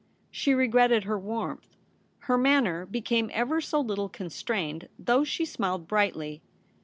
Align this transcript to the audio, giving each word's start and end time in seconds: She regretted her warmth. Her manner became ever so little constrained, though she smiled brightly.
She 0.31 0.55
regretted 0.55 1.03
her 1.03 1.19
warmth. 1.19 1.75
Her 2.21 2.35
manner 2.35 2.87
became 2.87 3.29
ever 3.35 3.61
so 3.61 3.79
little 3.79 4.09
constrained, 4.09 4.89
though 4.97 5.23
she 5.23 5.45
smiled 5.45 5.87
brightly. 5.87 6.41